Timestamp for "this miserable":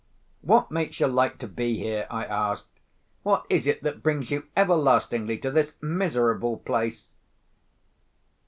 5.51-6.57